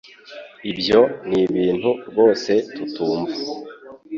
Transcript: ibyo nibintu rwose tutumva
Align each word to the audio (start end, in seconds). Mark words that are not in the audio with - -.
ibyo 0.71 1.01
nibintu 1.29 1.89
rwose 2.09 2.51
tutumva 2.73 3.37